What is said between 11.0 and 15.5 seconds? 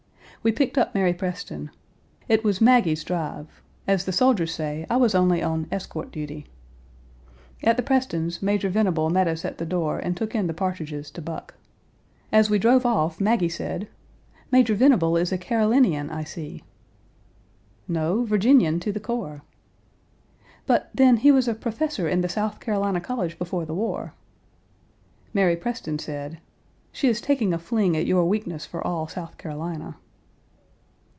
to Buck. As we drove off Maggie said: "Major Venable is a